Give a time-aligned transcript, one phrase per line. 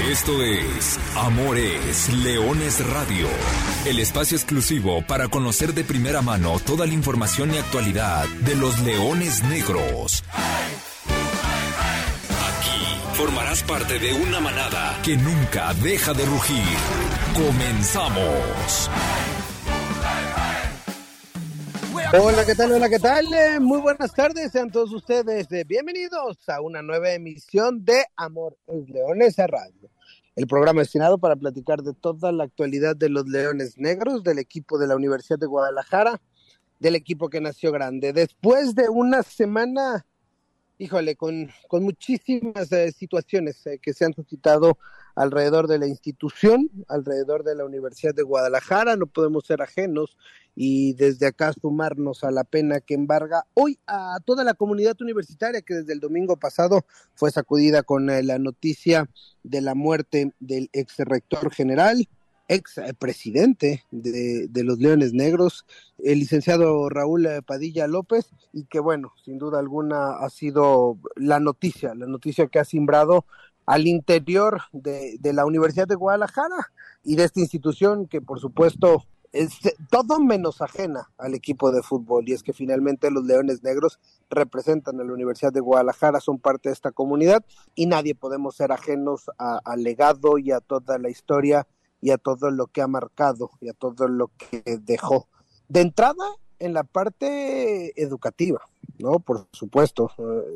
[0.00, 3.28] Esto es Amores Leones Radio,
[3.86, 8.80] el espacio exclusivo para conocer de primera mano toda la información y actualidad de los
[8.80, 10.24] leones negros.
[12.28, 16.76] Aquí formarás parte de una manada que nunca deja de rugir.
[17.34, 18.90] Comenzamos.
[22.14, 22.72] Hola, ¿qué tal?
[22.72, 23.32] Hola, ¿qué tal?
[23.32, 28.58] Eh, muy buenas tardes, sean todos ustedes eh, bienvenidos a una nueva emisión de Amor
[28.66, 29.81] en Leones Radio.
[30.34, 34.78] El programa destinado para platicar de toda la actualidad de los Leones Negros, del equipo
[34.78, 36.20] de la Universidad de Guadalajara,
[36.80, 38.14] del equipo que nació grande.
[38.14, 40.06] Después de una semana,
[40.78, 44.78] híjole, con, con muchísimas eh, situaciones que se han suscitado
[45.14, 50.16] alrededor de la institución, alrededor de la Universidad de Guadalajara, no podemos ser ajenos
[50.54, 55.62] y desde acá sumarnos a la pena que embarga hoy a toda la comunidad universitaria
[55.62, 59.08] que desde el domingo pasado fue sacudida con eh, la noticia
[59.42, 62.06] de la muerte del ex rector general,
[62.48, 65.64] ex presidente de, de, los Leones Negros,
[65.98, 71.94] el licenciado Raúl Padilla López, y que bueno, sin duda alguna ha sido la noticia,
[71.94, 73.24] la noticia que ha simbrado
[73.66, 76.72] al interior de, de la Universidad de Guadalajara
[77.04, 79.58] y de esta institución que por supuesto es
[79.90, 85.00] todo menos ajena al equipo de fútbol y es que finalmente los Leones Negros representan
[85.00, 87.42] a la Universidad de Guadalajara, son parte de esta comunidad
[87.74, 91.66] y nadie podemos ser ajenos al legado y a toda la historia
[92.00, 95.28] y a todo lo que ha marcado y a todo lo que dejó.
[95.68, 96.24] De entrada,
[96.58, 98.60] en la parte educativa,
[98.98, 99.18] ¿no?
[99.18, 100.10] Por supuesto,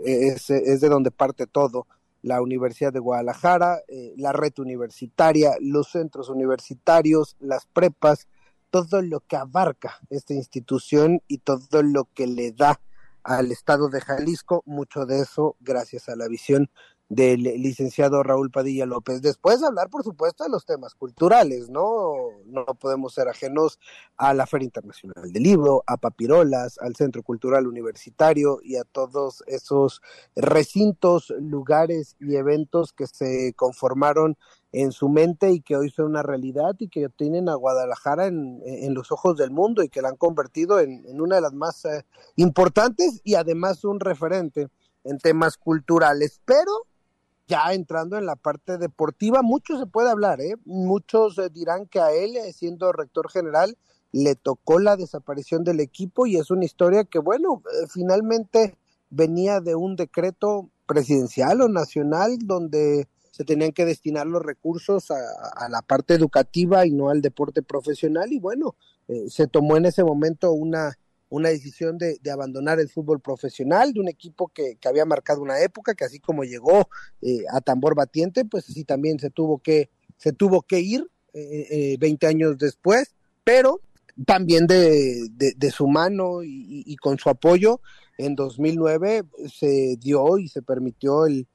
[0.05, 1.87] eh, es, es de donde parte todo
[2.27, 8.27] la Universidad de Guadalajara, eh, la red universitaria, los centros universitarios, las prepas,
[8.71, 12.81] todo lo que abarca esta institución y todo lo que le da
[13.23, 16.69] al Estado de Jalisco, mucho de eso gracias a la visión
[17.09, 19.23] del licenciado Raúl Padilla López.
[19.23, 22.15] Después hablar, por supuesto, de los temas culturales, ¿no?
[22.47, 23.79] No podemos ser ajenos
[24.17, 29.45] a la Feria Internacional del Libro, a Papirolas, al Centro Cultural Universitario y a todos
[29.47, 30.03] esos
[30.35, 34.37] recintos, lugares y eventos que se conformaron
[34.73, 38.61] en su mente y que hoy son una realidad y que tienen a Guadalajara en,
[38.67, 41.85] en los ojos del mundo y que la han convertido en, una de las más
[41.85, 42.05] eh,
[42.35, 44.69] importantes y además un referente
[45.05, 46.41] en temas culturales.
[46.45, 46.73] Pero
[47.47, 50.57] ya entrando en la parte deportiva, mucho se puede hablar, ¿eh?
[50.65, 53.77] Muchos eh, dirán que a él, eh, siendo rector general,
[54.13, 58.77] le tocó la desaparición del equipo y es una historia que, bueno, eh, finalmente
[59.11, 65.69] venía de un decreto presidencial o nacional donde se tenían que destinar los recursos a,
[65.69, 68.77] la parte educativa y no al deporte profesional y bueno,
[69.09, 70.97] eh, se tomó en ese momento una
[71.29, 75.95] una decisión de, abandonar el fútbol profesional, de un equipo que, había marcado una época,
[75.95, 76.89] que así como llegó
[77.23, 81.67] eh, a tambor batiente, pues así también se tuvo que, se tuvo que ir eh,
[81.71, 83.15] eh, 20 años después,
[83.45, 83.81] pero
[84.25, 87.81] también de, de, de su mano y, y, con su apoyo,
[88.19, 91.47] en 2009 se dio y se permitió el,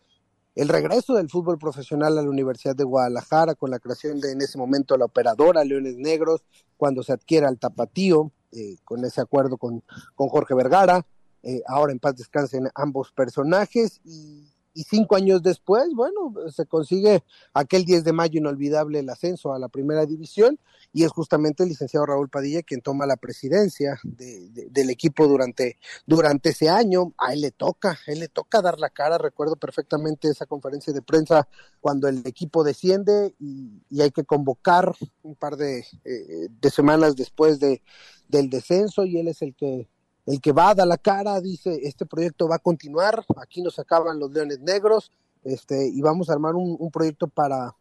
[0.55, 4.41] el regreso del fútbol profesional a la Universidad de Guadalajara con la creación de en
[4.41, 6.43] ese momento la operadora Leones Negros,
[6.77, 9.83] cuando se adquiera el tapatío, eh, con ese acuerdo con,
[10.15, 11.05] con Jorge Vergara,
[11.43, 17.23] eh, ahora en paz descansen ambos personajes y, y, cinco años después, bueno, se consigue
[17.53, 20.59] aquel 10 de mayo inolvidable el ascenso a la primera división
[20.93, 25.27] y es justamente el licenciado Raúl Padilla quien toma la presidencia de, de, del equipo
[25.27, 27.13] durante, durante ese año.
[27.17, 29.17] A él le toca, a él le toca dar la cara.
[29.17, 31.47] Recuerdo perfectamente esa conferencia de prensa
[31.79, 34.93] cuando el equipo desciende y, y hay que convocar
[35.23, 37.81] un par de, eh, de semanas después de,
[38.27, 39.87] del descenso y él es el que
[40.25, 43.79] el que va a dar la cara, dice, este proyecto va a continuar, aquí nos
[43.79, 45.11] acaban los leones negros,
[45.43, 47.75] este, y vamos a armar un, proyecto para,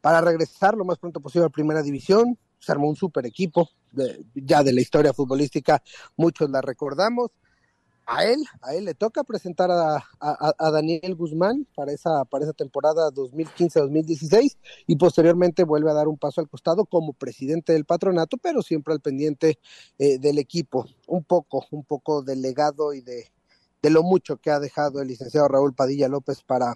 [0.00, 3.68] para regresar lo más pronto posible a primera división, se armó un super equipo,
[4.34, 5.82] ya de la historia futbolística,
[6.16, 7.30] muchos la recordamos,
[8.10, 13.10] a él, a él le toca presentar a, Daniel Guzmán para esa, para esa temporada
[13.12, 14.56] 2015-2016
[14.88, 18.94] y posteriormente vuelve a dar un paso al costado como presidente del patronato, pero siempre
[18.94, 19.60] al pendiente
[19.98, 20.86] eh, del equipo.
[21.06, 23.30] Un poco, un poco del legado y de,
[23.80, 26.74] de lo mucho que ha dejado el licenciado Raúl Padilla López para,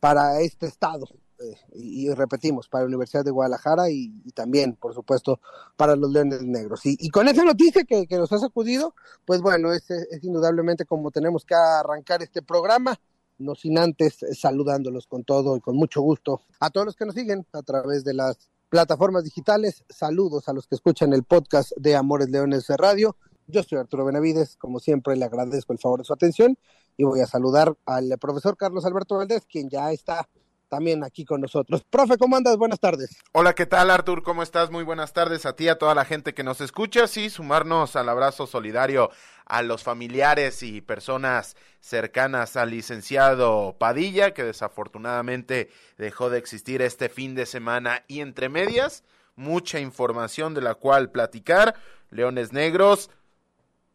[0.00, 1.06] para este estado,
[1.40, 5.40] eh, y, repetimos, para la Universidad de Guadalajara y, también, por supuesto,
[5.76, 6.84] para los Leones Negros.
[6.86, 8.94] Y, y con esa noticia que, nos ha sacudido,
[9.24, 12.98] pues bueno, es, es, indudablemente como tenemos que arrancar este programa,
[13.38, 17.16] no sin antes saludándolos con todo y con mucho gusto a todos los que nos
[17.16, 18.38] siguen a través de las
[18.68, 19.84] plataformas digitales.
[19.88, 23.16] Saludos a los que escuchan el podcast de Amores Leones de Radio.
[23.46, 26.56] Yo soy Arturo Benavides, como siempre le agradezco el favor de su atención
[26.96, 30.28] y voy a saludar al profesor Carlos Alberto Valdés, quien ya está
[30.68, 31.82] también aquí con nosotros.
[31.88, 32.56] Profe, ¿cómo andas?
[32.56, 33.16] Buenas tardes.
[33.32, 34.22] Hola, ¿qué tal Artur?
[34.22, 34.70] ¿Cómo estás?
[34.70, 37.06] Muy buenas tardes a ti, a toda la gente que nos escucha.
[37.06, 39.10] Sí, sumarnos al abrazo solidario
[39.46, 47.08] a los familiares y personas cercanas al licenciado Padilla, que desafortunadamente dejó de existir este
[47.08, 49.04] fin de semana y entre medias,
[49.36, 51.74] mucha información de la cual platicar.
[52.10, 53.10] Leones Negros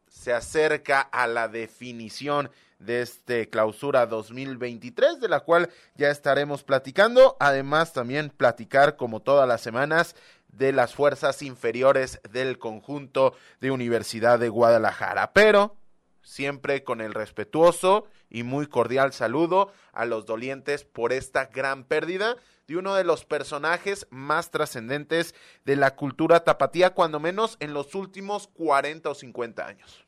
[0.07, 7.37] se acerca a la definición de este clausura 2023, de la cual ya estaremos platicando.
[7.39, 10.15] Además, también platicar, como todas las semanas,
[10.47, 15.31] de las fuerzas inferiores del conjunto de Universidad de Guadalajara.
[15.33, 15.75] Pero
[16.21, 22.35] siempre con el respetuoso y muy cordial saludo a los dolientes por esta gran pérdida
[22.67, 25.33] de uno de los personajes más trascendentes
[25.65, 30.05] de la cultura tapatía, cuando menos en los últimos 40 o 50 años.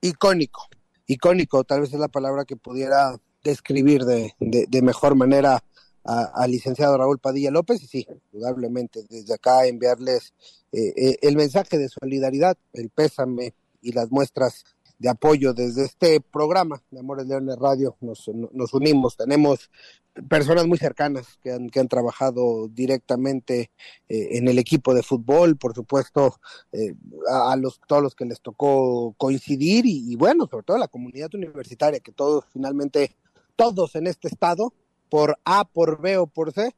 [0.00, 0.68] Icónico,
[1.06, 5.62] icónico, tal vez es la palabra que pudiera describir de, de, mejor manera
[6.04, 10.34] al licenciado Raúl Padilla López y sí, indudablemente desde acá enviarles
[10.72, 14.64] eh, eh, el mensaje de solidaridad, el pésame y las muestras
[14.98, 17.96] de apoyo desde este programa de Amores Leones Radio.
[18.00, 19.70] Nos, nos unimos, tenemos
[20.28, 23.70] personas muy cercanas que han, que han trabajado directamente
[24.08, 26.36] eh, en el equipo de fútbol, por supuesto,
[26.72, 26.94] eh,
[27.28, 32.00] a, los, todos los que les tocó coincidir y, bueno, sobre todo la comunidad universitaria,
[32.00, 33.16] que todos finalmente,
[33.56, 34.72] todos en este estado,
[35.08, 36.74] por A, por B o por C,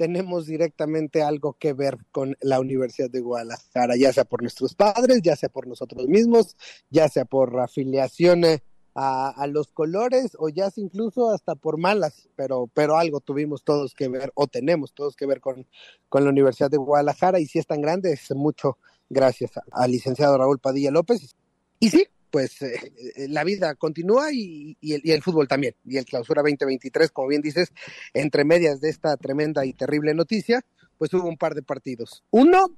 [0.00, 5.20] tenemos directamente algo que ver con la Universidad de Guadalajara, ya sea por nuestros padres,
[5.20, 6.56] ya sea por nosotros mismos,
[6.88, 8.62] ya sea por afiliaciones
[8.94, 14.08] a, los colores o ya incluso hasta por malas, pero, pero algo tuvimos todos que
[14.08, 15.66] ver o tenemos todos que ver con,
[16.08, 18.78] con la Universidad de Guadalajara y si es tan grande es mucho
[19.10, 21.36] gracias al licenciado Raúl Padilla López.
[21.78, 25.74] Y sí, pues eh, eh, la vida continúa y, el, fútbol también.
[25.84, 27.72] Y el clausura 2023, como bien dices,
[28.14, 30.64] entre medias de esta tremenda y terrible noticia,
[30.98, 32.24] pues hubo un par de partidos.
[32.30, 32.76] Uno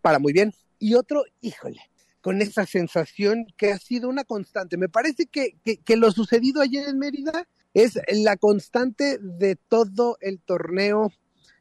[0.00, 1.80] para muy bien y otro, híjole,
[2.20, 4.76] con esa sensación que ha sido una constante.
[4.76, 10.40] Me parece que, que, lo sucedido ayer en Mérida es la constante de todo el
[10.40, 11.12] torneo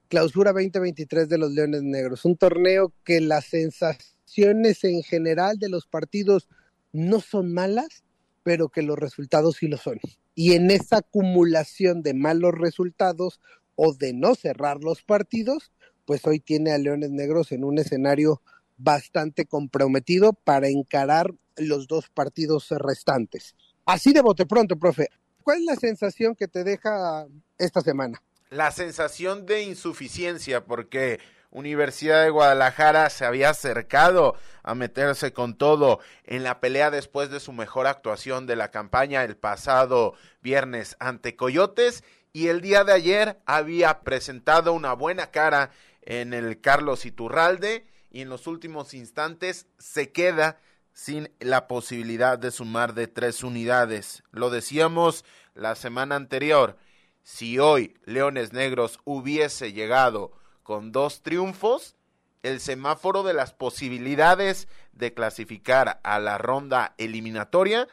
[0.07, 2.25] Clausura 2023 de los Leones Negros.
[2.25, 6.47] Un torneo que las sensaciones en general de los partidos
[6.95, 8.03] no son malas,
[8.43, 9.99] pero que los resultados sí lo son.
[10.33, 13.39] Y en esa acumulación de malos resultados
[13.75, 15.71] o de no cerrar los partidos,
[16.05, 18.41] pues hoy tiene a Leones Negros en un escenario
[18.77, 23.55] bastante comprometido para encarar los dos partidos restantes.
[23.85, 25.09] Así de bote pronto, profe,
[25.43, 27.27] ¿cuál es la sensación que te deja
[27.57, 28.21] esta semana?
[28.49, 31.19] La sensación de insuficiencia, porque
[31.55, 37.39] Universidad de Guadalajara se había acercado a meterse con todo en la pelea después de
[37.39, 42.03] su mejor actuación de la campaña el pasado viernes ante Coyotes
[42.33, 45.71] y el día de ayer había presentado una buena cara
[46.01, 50.59] en el Carlos Iturralde y en los últimos instantes se queda
[50.91, 54.23] sin la posibilidad de sumar de tres unidades.
[54.31, 55.23] Lo decíamos
[55.53, 56.75] la semana anterior,
[57.23, 60.33] si hoy Leones Negros hubiese llegado
[60.65, 61.95] con dos triunfos,
[62.41, 67.87] el semáforo de las posibilidades de clasificar a la ronda eliminatoria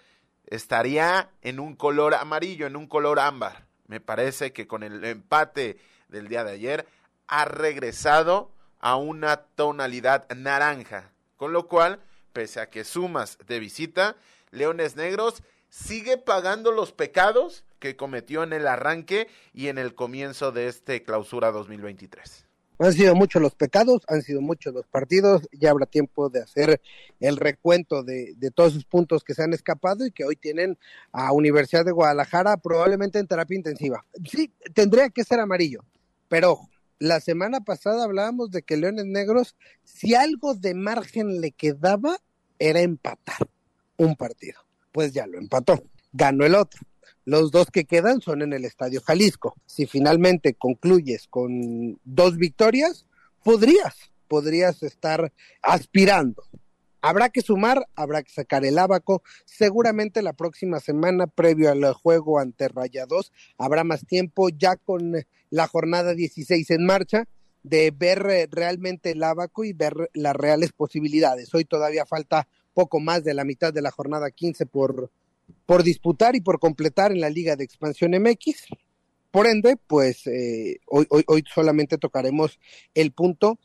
[0.47, 3.67] estaría en un color amarillo, en un color ámbar.
[3.89, 6.87] Me parece que con el empate del día de ayer
[7.27, 12.01] ha regresado a una tonalidad naranja, con lo cual,
[12.32, 14.17] pese a que sumas de visita,
[14.51, 20.53] Leones Negros sigue pagando los pecados que cometió en el arranque y en el comienzo
[20.53, 22.46] de este clausura 2023.
[22.82, 26.81] Han sido muchos los pecados, han sido muchos los partidos, ya habrá tiempo de hacer
[27.20, 30.77] el recuento de, de todos esos puntos que se han escapado y que hoy tienen
[31.12, 34.05] a Universidad de Guadalajara probablemente en terapia intensiva.
[34.29, 35.84] Sí, tendría que ser amarillo,
[36.29, 36.58] pero
[36.98, 42.19] la semana pasada hablábamos de que Leones Negros, si algo de margen le quedaba,
[42.58, 43.48] era empatar
[43.96, 44.60] un partido.
[44.93, 46.81] Pues ya lo empató, ganó el otro.
[47.24, 49.55] Los dos que quedan son en el Estadio Jalisco.
[49.67, 53.06] Si finalmente concluyes con dos victorias,
[53.43, 53.94] podrías,
[54.29, 56.43] podrías estar aspirando
[57.05, 59.24] Habrá que sumar, habrá que sacar el abaco.
[59.44, 65.14] Seguramente la próxima semana, previo al juego ante Rayados, habrá más tiempo ya con
[65.50, 67.24] la jornada 16 en marcha
[67.64, 71.52] de ver eh, realmente el abaco y ver las reales posibilidades.
[71.52, 75.10] Hoy todavía falta poco más de la mitad de la jornada 15 por,
[75.67, 78.67] por disputar y por completar en la Liga de Expansión MX.
[79.31, 82.59] Por ende, pues eh, hoy, hoy, hoy solamente tocaremos
[82.94, 83.59] el punto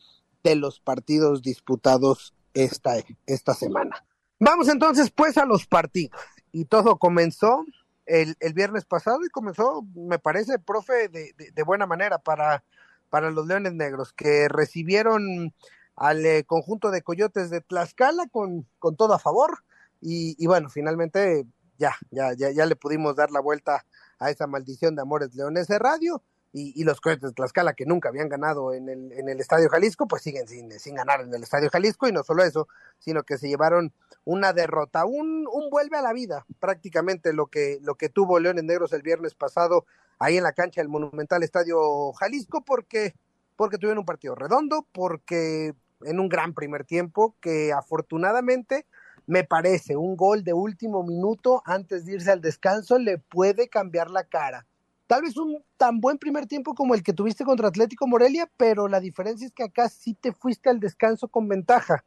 [0.44, 4.06] de los partidos disputados esta, esta semana.
[4.40, 6.20] Vamos entonces pues a los partidos.
[6.52, 7.66] Y todo comenzó
[8.06, 12.64] el, el, viernes pasado y comenzó, me parece, profe, de, de, buena manera para,
[13.10, 15.54] para los Leones Negros, que recibieron
[15.96, 19.64] al eh, conjunto de Coyotes de Tlaxcala con, con todo a favor.
[20.00, 21.46] Y, y bueno, finalmente
[21.78, 23.86] ya, ya, ya, ya le pudimos dar la vuelta
[24.20, 26.22] a esa maldición de Amores Leones de Radio
[26.54, 30.08] y, los Coyotes de Tlaxcala que nunca habían ganado en el, en el Estadio Jalisco,
[30.08, 32.68] pues siguen sin, sin ganar en el Estadio Jalisco y no solo eso,
[32.98, 33.94] sino que se llevaron
[34.26, 38.64] una derrota, un, un vuelve a la vida prácticamente lo que, lo que tuvo Leones
[38.64, 39.86] Negros el viernes pasado
[40.20, 43.14] ahí en la cancha del Monumental Estadio Jalisco porque,
[43.56, 48.86] porque tuvieron un partido redondo, porque en un gran primer tiempo que afortunadamente
[49.28, 54.10] me parece un gol de último minuto antes de irse al descanso le puede cambiar
[54.10, 54.66] la cara.
[55.06, 58.88] Tal vez un tan buen primer tiempo como el que tuviste contra Atlético Morelia, pero
[58.88, 62.04] la diferencia es que acá sí te fuiste al descanso con ventaja,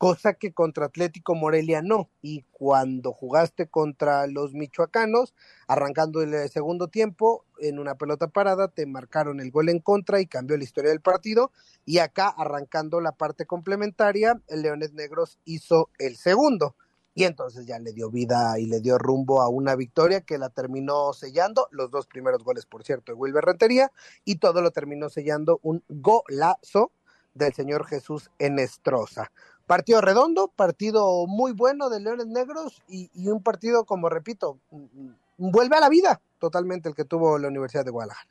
[0.00, 2.08] cosa que contra Atlético Morelia no.
[2.22, 5.34] Y cuando jugaste contra los michoacanos,
[5.68, 10.26] arrancando el segundo tiempo, en una pelota parada, te marcaron el gol en contra y
[10.26, 11.52] cambió la historia del partido.
[11.84, 16.76] Y acá, arrancando la parte complementaria, el Leones Negros hizo el segundo
[17.12, 20.48] y entonces ya le dio vida y le dio rumbo a una victoria que la
[20.48, 23.92] terminó sellando, los dos primeros goles, por cierto, de Wilber Rentería,
[24.24, 26.92] y todo lo terminó sellando un golazo
[27.34, 29.30] del señor Jesús Enestrosa.
[29.70, 34.58] Partido redondo, partido muy bueno de Leones Negros y, un partido, como repito,
[35.36, 38.28] vuelve a la vida totalmente el que tuvo la Universidad de Guadalajara.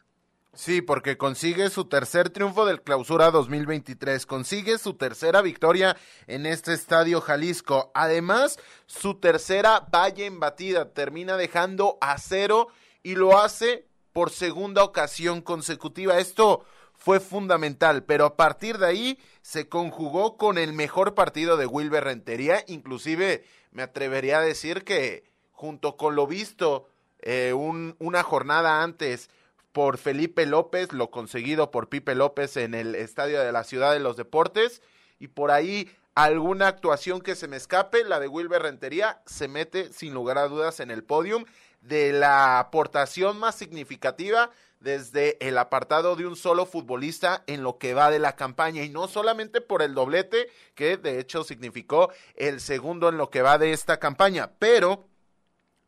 [0.54, 5.96] Sí, porque consigue su tercer triunfo del Clausura 2023, consigue su tercera victoria
[6.28, 12.68] en este estadio Jalisco, además su tercera valla embatida, termina dejando a cero
[13.02, 16.18] y lo hace por segunda ocasión consecutiva.
[16.20, 16.66] Esto
[17.00, 22.04] fue fundamental, pero a partir de ahí se conjugó con el mejor partido de Wilber
[22.04, 26.88] Rentería, inclusive me atrevería a decir que junto con lo visto
[27.22, 29.30] eh, un, una jornada antes,
[29.72, 34.00] por Felipe López, lo conseguido por Pipe López en el Estadio de la Ciudad de
[34.00, 34.82] los Deportes,
[35.20, 39.94] y por ahí alguna actuación que se me escape, la de Wilber Rentería, se mete
[39.94, 41.46] sin lugar a dudas en el podium
[41.82, 47.94] de la aportación más significativa desde el apartado de un solo futbolista en lo que
[47.94, 52.62] va de la campaña y no solamente por el doblete que de hecho significó el
[52.62, 55.08] segundo en lo que va de esta campaña, pero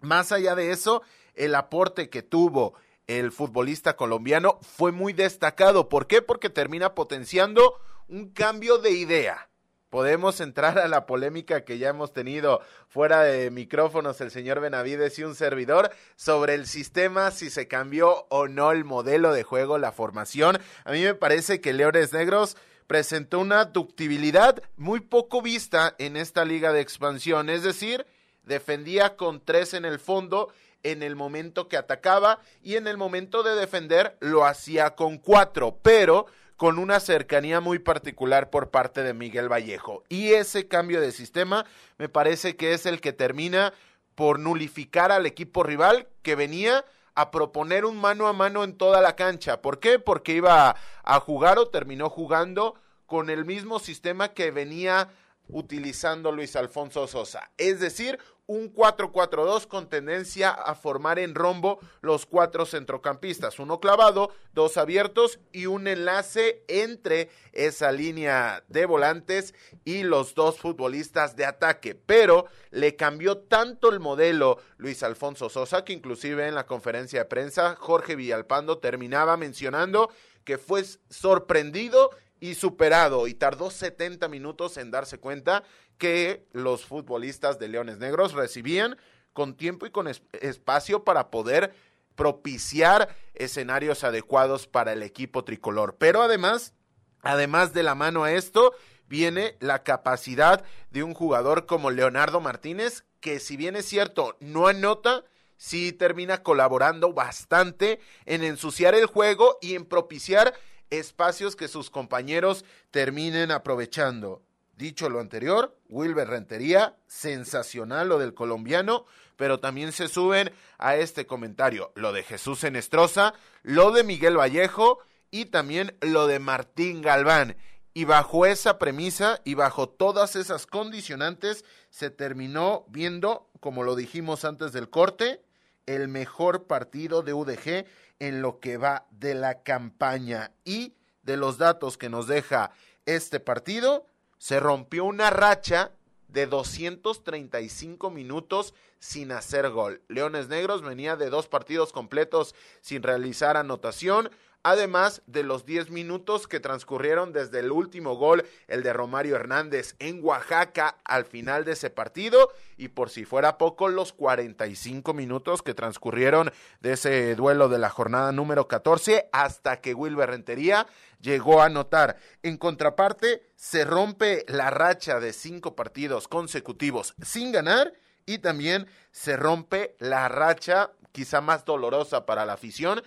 [0.02, 1.04] más allá de eso,
[1.36, 2.74] el aporte que tuvo
[3.08, 5.90] el futbolista colombiano fue muy destacado.
[5.90, 6.22] ¿Por qué?
[6.22, 7.76] Porque termina potenciando
[8.08, 9.51] un cambio de idea.
[9.92, 15.20] Podemos entrar a la polémica que ya hemos tenido fuera de micrófonos el señor Benavides
[15.20, 19.78] y un servidor sobre el sistema, si se cambió o no el modelo de juego,
[19.78, 20.60] la formación.
[20.86, 22.56] A mí me parece que Leones Negros
[22.88, 28.06] presentó una ductibilidad muy poco vista en esta liga de expansión, es decir,
[28.44, 33.44] defendía con tres en el fondo en el momento que atacaba y en el momento
[33.44, 36.28] de defender lo hacía con cuatro, pero
[36.62, 40.04] con una cercanía muy particular por parte de Miguel Vallejo.
[40.10, 41.66] Y ese cambio de sistema
[41.98, 43.74] me parece que es el que termina
[44.14, 49.02] por nulificar al equipo rival que venía a proponer un mano a mano en toda
[49.02, 49.60] la cancha.
[49.60, 49.98] ¿Por qué?
[49.98, 52.76] Porque iba a jugar o terminó jugando
[53.08, 55.10] con el mismo sistema que venía
[55.48, 57.50] utilizando Luis Alfonso Sosa.
[57.58, 58.20] Es decir,
[58.52, 65.40] un 4-4-2 con tendencia a formar en rombo los cuatro centrocampistas, uno clavado, dos abiertos
[65.54, 69.56] y un enlace entre esa línea de volantes
[69.86, 71.96] y los dos futbolistas de ataque.
[71.96, 77.30] Pero le cambió tanto el modelo Luis Alfonso Sosa que inclusive en la conferencia de
[77.30, 80.10] prensa Jorge Villalpando terminaba mencionando
[80.44, 82.10] que fue sorprendido
[82.42, 85.64] y superado y tardó 70 minutos en darse cuenta
[85.98, 88.98] que los futbolistas de Leones Negros recibían
[89.32, 91.74] con tiempo y con espacio para poder
[92.16, 95.96] propiciar escenarios adecuados para el equipo tricolor.
[95.98, 96.74] Pero además,
[97.22, 98.74] además de la mano a esto,
[99.08, 104.68] viene la capacidad de un jugador como Leonardo Martínez, que si bien es cierto, no
[104.68, 105.24] anota,
[105.58, 110.56] sí termina colaborando bastante en ensuciar el juego y en propiciar
[110.92, 114.44] espacios que sus compañeros terminen aprovechando.
[114.78, 119.06] Dicho lo anterior, Wilber Rentería, sensacional lo del colombiano,
[119.36, 123.34] pero también se suben a este comentario lo de Jesús Enestrosa,
[123.64, 125.00] lo de Miguel Vallejo
[125.32, 127.58] y también lo de Martín Galván.
[127.94, 134.46] Y bajo esa premisa y bajo todas esas condicionantes se terminó viendo, como lo dijimos
[134.46, 135.42] antes del corte,
[135.86, 137.86] el mejor partido de UDG
[138.20, 142.72] en lo que va de la campaña y de los datos que nos deja
[143.06, 144.06] este partido,
[144.38, 145.92] se rompió una racha
[146.28, 150.02] de 235 minutos sin hacer gol.
[150.08, 154.30] Leones Negros venía de dos partidos completos sin realizar anotación,
[154.64, 159.96] además de los 10 minutos que transcurrieron desde el último gol, el de Romario Hernández
[160.00, 165.62] en Oaxaca al final de ese partido, y por si fuera poco, los 45 minutos
[165.62, 170.88] que transcurrieron de ese duelo de la jornada número 14 hasta que Wilber Rentería
[171.20, 172.18] llegó a anotar.
[172.44, 177.94] En contraparte, se rompe la racha de cinco partidos consecutivos sin ganar
[178.26, 183.02] y también se rompe la racha quizá más dolorosa para la afición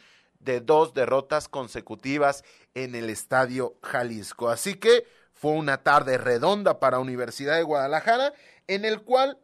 [0.45, 4.49] de dos derrotas consecutivas en el Estadio Jalisco.
[4.49, 8.33] Así que fue una tarde redonda para Universidad de Guadalajara,
[8.67, 9.39] en el cual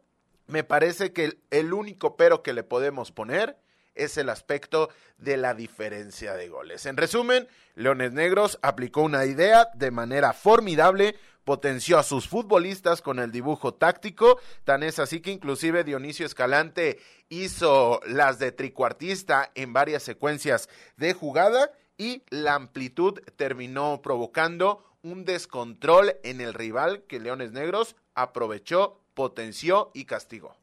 [0.47, 3.57] me parece que el, único pero que le podemos poner
[3.95, 6.85] es el aspecto de la diferencia de goles.
[6.85, 13.19] En resumen, Leones Negros aplicó una idea de manera formidable, potenció a sus futbolistas con
[13.19, 19.73] el dibujo táctico, tan es así que inclusive Dionisio Escalante hizo las de tricuartista en
[19.73, 27.19] varias secuencias de jugada y la amplitud terminó provocando un descontrol en el rival que
[27.19, 30.60] Leones Negros aprovechó, potenció y castigó.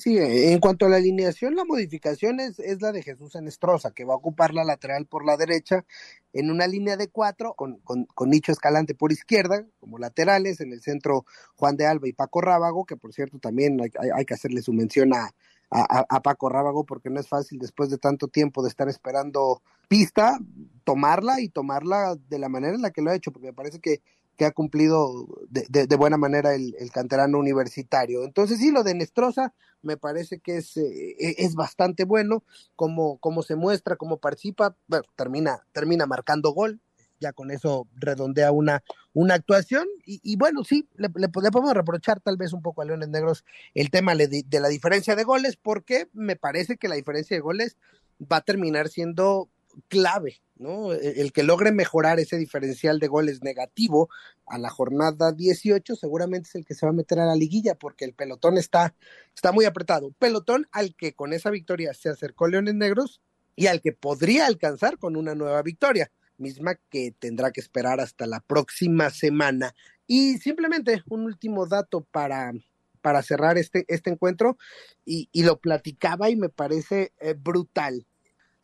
[0.00, 4.14] Sí, en cuanto a la alineación, la modificación es, la de Jesús Enestrosa, que va
[4.14, 5.84] a ocupar la lateral por la derecha
[6.32, 10.80] en una línea de cuatro, con, con, Nicho Escalante por izquierda, como laterales, en el
[10.80, 14.72] centro Juan de Alba y Paco Rábago, que por cierto también hay, que hacerle su
[14.72, 15.34] mención a,
[15.70, 20.38] a, Paco Rábago, porque no es fácil después de tanto tiempo de estar esperando pista,
[20.84, 23.80] tomarla y tomarla de la manera en la que lo ha hecho, porque me parece
[23.80, 24.00] que
[24.40, 28.24] que ha cumplido de, buena manera el, canterano universitario.
[28.24, 32.42] Entonces sí, lo de Nestroza me parece que es, eh, e, es bastante bueno,
[32.74, 36.80] como, como se muestra, cómo participa, bueno, termina, termina marcando gol,
[37.20, 38.82] ya con eso redondea una,
[39.12, 39.86] una actuación.
[40.06, 43.44] Y, bueno, sí, le, podemos reprochar tal vez un poco a Leones Negros
[43.74, 47.76] el tema de, la diferencia de goles, porque me parece que la diferencia de goles
[48.20, 49.50] va a terminar siendo
[49.88, 50.92] clave, ¿no?
[50.92, 54.08] E, el que logre mejorar ese diferencial de goles negativo
[54.46, 57.74] a la jornada 18 seguramente es el que se va a meter a la liguilla
[57.74, 58.94] porque el pelotón está,
[59.34, 60.12] está muy apretado.
[60.18, 63.20] Pelotón al que con esa victoria se acercó Leones Negros
[63.56, 68.26] y al que podría alcanzar con una nueva victoria, misma que tendrá que esperar hasta
[68.26, 69.74] la próxima semana.
[70.06, 72.52] Y simplemente un último dato para,
[73.00, 74.58] para cerrar este, este encuentro
[75.04, 78.06] y, lo platicaba y me parece eh, brutal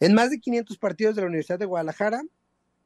[0.01, 2.23] en más de 500 partidos de la Universidad de Guadalajara,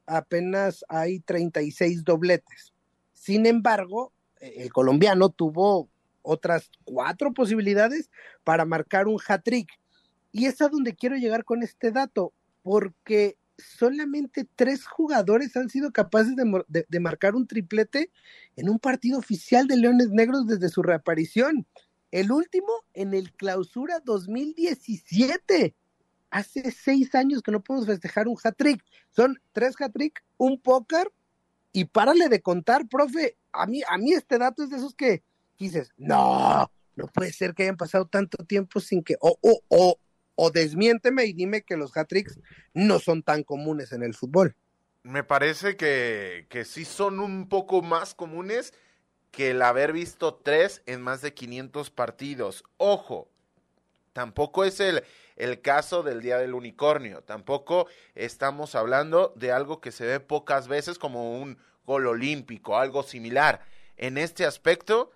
[0.06, 2.72] apenas hay 36 dobletes.
[3.12, 5.88] Sin embargo, e, el colombiano tuvo
[6.22, 8.10] otras cuatro posibilidades
[8.44, 9.68] para marcar un hat-trick.
[10.32, 15.92] Y es a donde quiero llegar con este dato, porque solamente tres jugadores han sido
[15.92, 18.10] capaces de, de, marcar un triplete
[18.56, 21.66] en un partido oficial de Leones Negros desde su reaparición.
[22.10, 25.74] El último en el clausura 2017
[26.30, 28.82] hace seis años que no podemos festejar un hat-trick.
[29.10, 31.12] Son tres hat-trick, un póker
[31.72, 33.36] y párale de contar, profe.
[33.52, 35.22] A mí, a mí este dato es de esos que
[35.58, 39.98] dices, no, no puede ser que hayan pasado tanto tiempo sin que, o, o, o,
[40.36, 42.38] o desmiénteme y dime que los hat-tricks
[42.72, 44.56] no son tan comunes en el fútbol.
[45.02, 48.74] Me parece que, que sí son un poco más comunes
[49.30, 52.64] que el haber visto tres en más de 500 partidos.
[52.76, 53.28] Ojo,
[54.12, 55.02] tampoco es el,
[55.36, 57.22] el caso del Día del Unicornio.
[57.22, 63.02] Tampoco estamos hablando de algo que se ve pocas veces como un gol olímpico, algo
[63.02, 63.60] similar.
[63.96, 65.10] En este aspecto,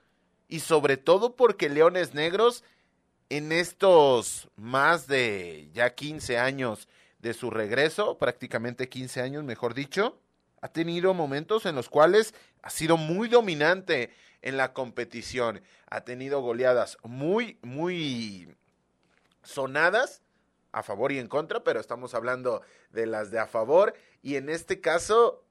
[0.48, 2.64] y sobre todo porque Leones Negros,
[3.28, 10.20] en estos más de ya 15 años de su regreso, prácticamente 15 años, mejor dicho,
[10.60, 14.10] ha tenido momentos en los cuales ha sido muy dominante
[14.42, 15.62] en la competición.
[15.90, 18.54] Ha tenido goleadas muy, muy
[19.44, 20.22] sonadas
[20.72, 23.94] a favor y en contra, pero estamos hablando de las de a favor.
[24.22, 25.44] Y en este caso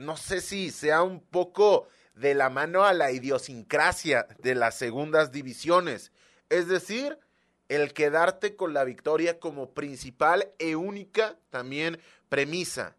[0.00, 5.30] no sé si sea un poco de la mano a la idiosincrasia de las segundas
[5.30, 6.10] divisiones,
[6.48, 7.18] es decir,
[7.68, 12.96] el quedarte con la victoria como principal e única también premisa,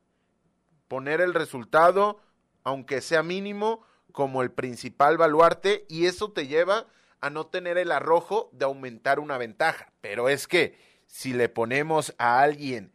[0.88, 2.22] poner el resultado,
[2.64, 6.86] aunque sea mínimo, como el principal baluarte y eso te lleva
[7.22, 9.92] a no tener el arrojo de aumentar una ventaja.
[10.02, 12.92] Pero es que si le ponemos a alguien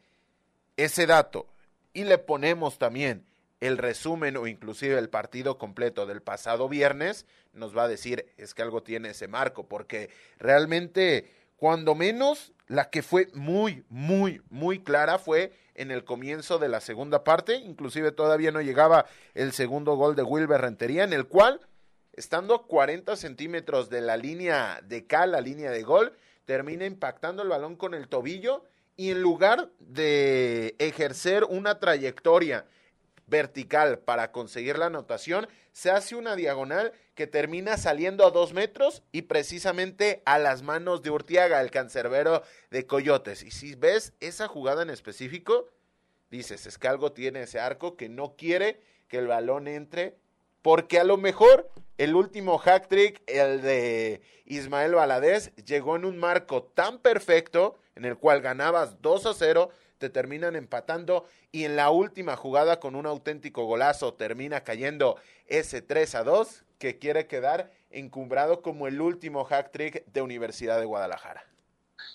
[0.77, 1.47] ese dato
[1.93, 3.25] y le ponemos también
[3.61, 8.53] el resumen o inclusive el partido completo del pasado viernes, nos va a decir es
[8.53, 14.81] que algo tiene ese marco, porque realmente cuando menos la que fue muy, muy, muy
[14.81, 19.95] clara fue en el comienzo de la segunda parte, inclusive todavía no llegaba el segundo
[19.95, 21.61] gol de Wilber Rentería, en el cual
[22.17, 26.13] estando a 40 centímetros de la línea de cal, la línea de gol,
[26.45, 28.65] termina impactando el balón con el tobillo
[28.97, 32.67] y en lugar de ejercer una trayectoria
[33.27, 39.03] vertical para conseguir la anotación, se hace una diagonal que termina saliendo a dos metros
[39.13, 43.43] y precisamente a las manos de Urtiaga, el cancerbero de Coyotes.
[43.43, 45.69] Y si ves esa jugada en específico,
[46.31, 50.17] dices, es que algo tiene ese arco que no quiere que el balón entre,
[50.67, 56.19] porque a lo mejor el último hack trick, el de Ismael Valadez, llegó en un
[56.19, 61.77] marco tan perfecto en el cual ganabas 2 a 0, te terminan empatando y en
[61.77, 67.29] la última jugada con un auténtico golazo termina cayendo ese 3 a 2 que quiere
[67.29, 71.45] quedar encumbrado como el último hack trick de Universidad de Guadalajara.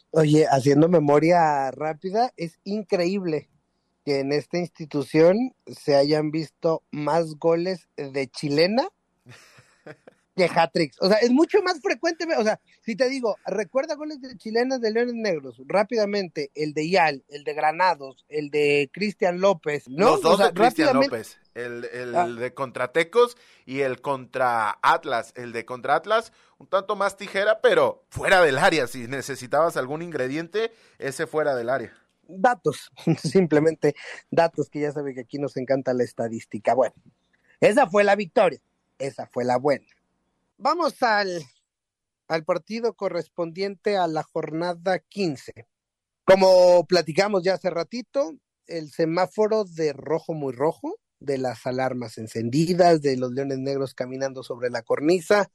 [0.09, 3.50] Oye, haciendo memoria rápida, es increíble
[4.03, 8.89] que en esta institución se hayan visto más goles de chilena
[10.35, 10.97] que hat-tricks.
[11.01, 12.25] O sea, es mucho más frecuente.
[12.37, 16.87] O sea, si te digo, recuerda goles de chilenas de Leones Negros, rápidamente, el de
[16.87, 20.11] Ial, el de Granados, el de Cristian López, ¿no?
[20.11, 22.27] Los dos de Cristian López, el, el ah.
[22.27, 25.33] de Contratecos y el contra Atlas.
[25.35, 28.87] El de contra Atlas, un tanto más tijera, pero fuera del área.
[28.87, 31.93] Si necesitabas algún ingrediente, ese fuera del área.
[32.23, 33.95] Datos, simplemente
[34.29, 36.73] datos que ya sabe que aquí nos encanta la estadística.
[36.73, 36.95] Bueno,
[37.59, 38.61] esa fue la victoria,
[38.97, 39.85] esa fue la buena.
[40.57, 41.43] Vamos al,
[42.27, 45.67] al partido correspondiente a la jornada 15.
[46.23, 48.33] Como platicamos ya hace ratito,
[48.67, 54.43] el semáforo de rojo muy rojo, de las alarmas encendidas, de los leones negros caminando
[54.43, 55.51] sobre la cornisa,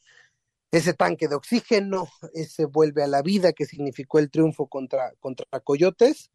[0.70, 5.46] ese tanque de oxígeno, ese vuelve a la vida que significó el triunfo contra, contra
[5.61, 6.31] Coyotes,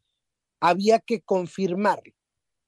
[0.62, 2.14] había que confirmarlo.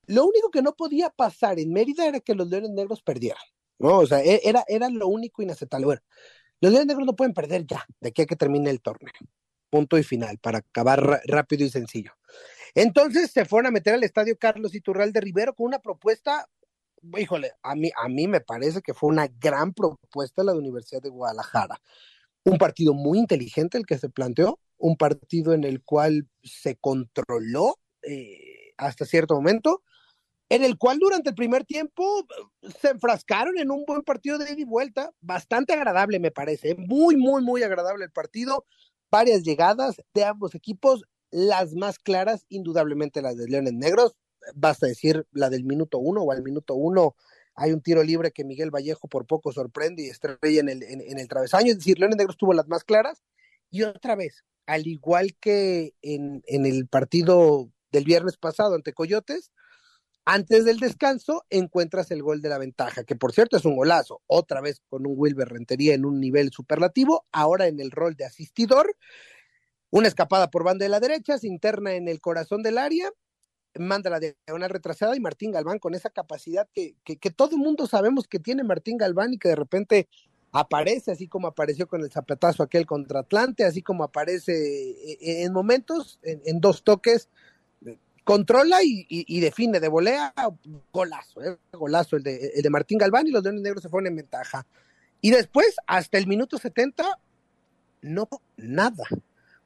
[0.06, 3.42] Lo único que no podía pasar en Mérida era que los leones negros perdieran.
[3.78, 3.98] ¿no?
[3.98, 6.00] O sea, e, era, era lo único inaceptable.
[6.60, 9.12] Los Leones Negros no pueden perder ya, de aquí a que termine el torneo.
[9.70, 12.12] Punto y final, para acabar rápido y sencillo.
[12.74, 16.48] Entonces se fueron a meter al estadio Carlos Iturralde Rivero con una propuesta,
[17.16, 21.02] híjole, a mí, a mí me parece que fue una gran propuesta la de Universidad
[21.02, 21.80] de Guadalajara.
[22.44, 27.78] Un partido muy inteligente el que se planteó, un partido en el cual se controló
[28.06, 29.82] eh, hasta cierto momento,
[30.48, 32.26] en el cual durante el primer tiempo
[32.80, 37.16] se enfrascaron en un buen partido de ida y vuelta, bastante agradable me parece, muy,
[37.16, 38.66] muy, muy agradable el partido,
[39.10, 44.16] varias llegadas de ambos equipos, las más claras, indudablemente las de Leones Negros,
[44.54, 47.16] basta decir la del minuto uno o al minuto uno
[47.56, 51.18] hay un tiro libre que Miguel Vallejo por poco sorprende y estrella en el, en,
[51.18, 53.22] el travesaño, es decir, Leones Negros tuvo las más claras,
[53.70, 59.52] y otra vez, al igual que en, en el partido del viernes pasado ante Coyotes,
[60.24, 64.22] antes del descanso encuentras el gol de la ventaja, que por cierto es un golazo,
[64.26, 68.24] otra vez con un Wilber Rentería en un nivel superlativo, ahora en el rol de
[68.24, 68.96] asistidor,
[69.90, 73.10] una escapada por banda de la derecha, se interna en el corazón del área,
[73.78, 77.62] manda la diagonal retrasada y Martín Galván con esa capacidad que, que, que todo el
[77.62, 80.08] mundo sabemos que tiene Martín Galván y que de repente
[80.52, 85.52] aparece, así como apareció con el zapatazo aquel contra Atlante, así como aparece eh, en
[85.52, 87.28] momentos, en, en dos toques,
[88.24, 90.32] controla y, define de volea,
[90.92, 91.58] golazo, ¿eh?
[91.72, 94.66] golazo el de, el de Martín Galván y los Leones Negros se fueron en ventaja.
[95.20, 97.18] Y después, hasta el minuto 70,
[98.02, 99.04] no nada,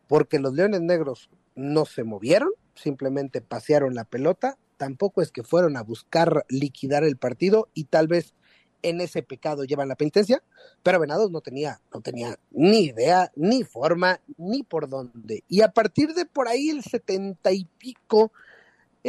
[0.07, 5.77] porque los Leones Negros no se movieron, simplemente pasearon la pelota, tampoco es que fueron
[5.77, 8.35] a buscar liquidar el partido y tal vez
[8.83, 10.43] en ese pecado llevan la penitencia,
[10.83, 15.43] pero Venados no tenía, no tenía ni idea, ni forma, ni por dónde.
[15.49, 18.33] Y a partir de por ahí el setenta y pico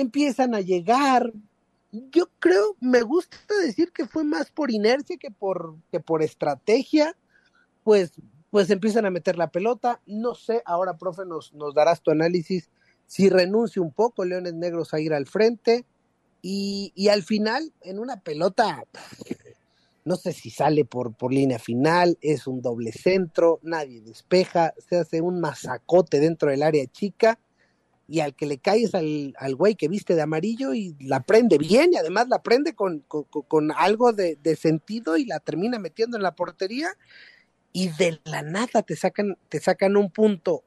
[0.02, 1.32] empiezan a llegar.
[1.92, 7.16] Yo creo, me gusta decir que fue más por inercia que por, que por estrategia,
[7.84, 8.12] pues,
[8.52, 10.02] pues empiezan a meter la pelota.
[10.06, 12.70] No sé, ahora, profe, nos, nos darás tu análisis
[13.08, 15.86] si renuncia un poco Leones Negros a ir al frente.
[16.42, 18.86] Y, y al final, en una pelota
[20.06, 24.98] no sé si sale por, por línea final, es un doble centro, nadie despeja, se
[24.98, 27.38] hace un masacote dentro del área chica
[28.10, 31.58] y al que le caes al, al güey que viste de amarillo y la prende
[31.58, 36.18] bien y además la prende con, con, algo de, de, sentido y la termina metiendo
[36.18, 36.90] en la portería
[37.72, 40.64] y de la nada te sacan, te sacan un punto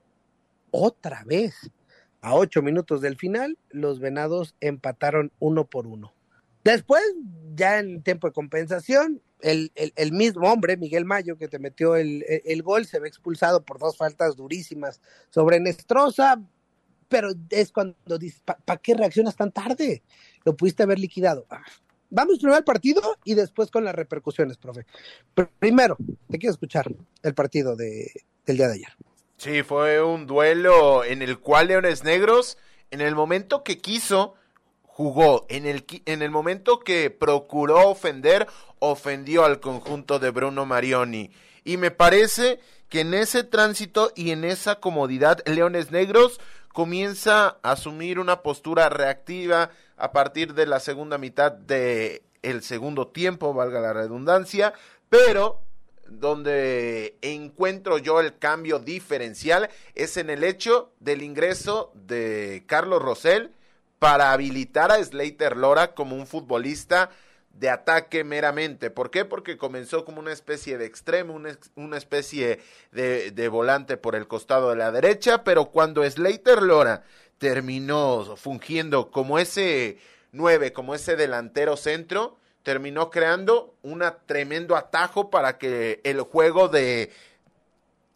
[0.70, 1.54] otra vez.
[2.20, 6.14] A ocho minutos del final, los venados empataron uno por uno.
[6.62, 7.02] Después,
[7.56, 12.24] ya en tiempo de compensación, el, el, mismo hombre, Miguel Mayo, que te metió el,
[12.28, 15.00] el, gol, se ve expulsado por dos faltas durísimas
[15.30, 16.40] sobre Nestroza,
[17.12, 20.02] pero es cuando dices, ¿para qué reaccionas tan tarde?
[20.46, 21.44] Lo pudiste haber liquidado.
[21.50, 21.62] Ah,
[22.08, 24.86] vamos primero al partido y después con las repercusiones, profe.
[25.58, 25.98] primero,
[26.30, 26.90] te quiero escuchar
[27.22, 28.10] el partido de,
[28.46, 28.96] del día de ayer.
[29.36, 32.56] Sí, fue un duelo en el cual Leones Negros,
[32.90, 34.34] en el momento que quiso,
[34.82, 35.44] jugó.
[35.50, 38.46] En el, en el momento que procuró ofender,
[38.78, 41.30] ofendió al conjunto de Bruno Marioni.
[41.62, 42.58] Y me parece
[42.92, 46.38] que en ese tránsito y en esa comodidad, Leones Negros
[46.74, 53.08] comienza a asumir una postura reactiva a partir de la segunda mitad de el segundo
[53.08, 54.74] tiempo, valga la redundancia,
[55.08, 55.62] pero
[56.06, 63.52] donde encuentro yo el cambio diferencial es en el hecho del ingreso de Carlos Rosell
[64.00, 67.08] para habilitar a Slater Lora como un futbolista
[67.54, 68.90] de ataque meramente.
[68.90, 69.24] ¿Por qué?
[69.24, 71.34] Porque comenzó como una especie de extremo,
[71.74, 72.60] una, especie
[72.92, 77.04] de, de, volante por el costado de la derecha, pero cuando Slater Lora
[77.38, 79.98] terminó fungiendo como ese
[80.32, 87.10] nueve, como ese delantero centro, terminó creando un tremendo atajo para que el juego de,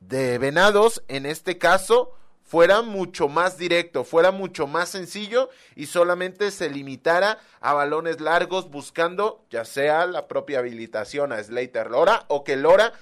[0.00, 2.12] de Venados, en este caso,
[2.46, 8.70] fuera mucho más directo, fuera mucho más sencillo y solamente se limitara a balones largos
[8.70, 12.92] buscando ya sea la propia habilitación a Slater Lora o que Lora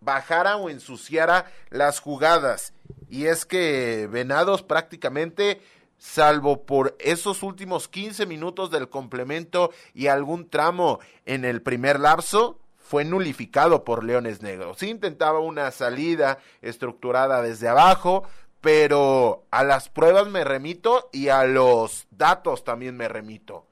[0.00, 2.74] bajara o ensuciara las jugadas.
[3.08, 5.60] Y es que Venados prácticamente
[5.98, 12.58] salvo por esos últimos 15 minutos del complemento y algún tramo en el primer lapso,
[12.78, 14.82] fue nulificado por Leones Negros.
[14.82, 18.24] intentaba una salida estructurada desde abajo,
[18.60, 23.66] pero a las pruebas me remito y a los datos también me remito.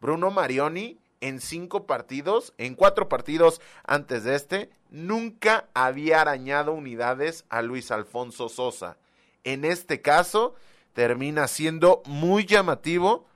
[0.00, 7.44] Bruno Marioni en cinco partidos, en cuatro partidos antes de este, nunca había arañado unidades
[7.48, 8.98] a Luis Alfonso Sosa.
[9.44, 10.56] En este caso,
[10.94, 13.26] termina siendo muy llamativo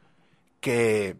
[0.61, 1.16] que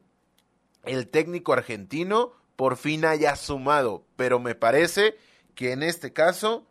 [0.83, 5.17] el técnico argentino por fin haya sumado, pero me parece
[5.55, 6.67] que en este caso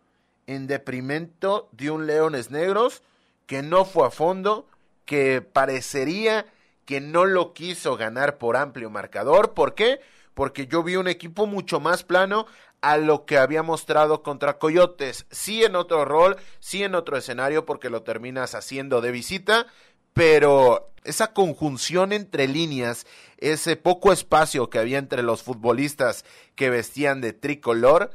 [0.47, 3.03] en deprimento de un Leones Negros
[3.45, 4.67] que no fue a fondo,
[5.05, 6.45] que parecería
[6.86, 9.53] que no lo quiso ganar por amplio marcador.
[9.53, 9.99] ¿Por qué?
[10.34, 12.45] Porque yo vi un equipo mucho más plano
[12.81, 15.25] a lo que había mostrado contra Coyotes.
[15.31, 19.65] Sí en otro rol, sí en otro escenario porque lo terminas haciendo de visita,
[20.13, 27.21] pero esa conjunción entre líneas, ese poco espacio que había entre los futbolistas que vestían
[27.21, 28.12] de tricolor,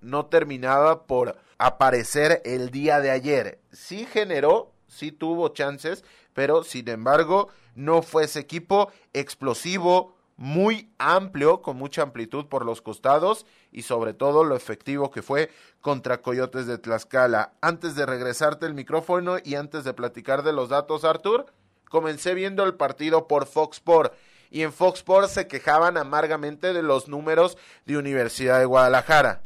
[0.00, 3.58] no terminaba por aparecer el día de ayer.
[3.72, 6.04] Sí generó, sí tuvo chances,
[6.34, 12.82] pero sin embargo no fue ese equipo explosivo, muy amplio, con mucha amplitud por los
[12.82, 17.54] costados y sobre todo lo efectivo que fue contra Coyotes de Tlaxcala.
[17.62, 21.46] Antes de regresarte el micrófono y antes de platicar de los datos, Artur,
[21.88, 24.12] comencé viendo el partido por Fox Sport
[24.50, 29.42] y en Fox Sport se quejaban amargamente de los números de Universidad de Guadalajara.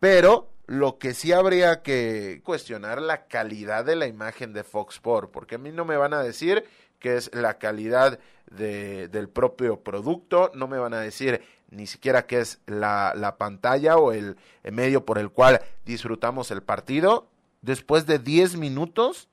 [0.00, 5.30] Pero lo que sí habría que cuestionar la calidad de la imagen de Fox Sport,
[5.30, 6.64] porque a mí no me van a decir
[6.98, 8.18] que es la calidad
[8.50, 13.36] de, del propio producto, no me van a decir ni siquiera que es la, la
[13.36, 14.36] pantalla o el,
[14.70, 17.28] medio por el cual disfrutamos el partido.
[17.62, 19.28] Después de 10 minutos,